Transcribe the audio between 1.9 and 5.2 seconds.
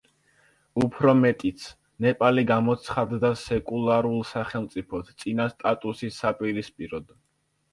ნეპალი გამოცხადდა სეკულარულ სახელმწიფოდ,